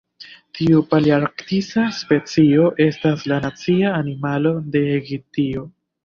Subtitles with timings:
[0.59, 5.67] Tiu palearktisa specio estas la nacia animalo de Egiptio.